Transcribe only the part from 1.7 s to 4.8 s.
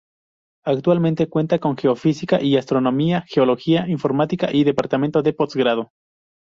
Geofísica y Astronomía, Geología, Informática y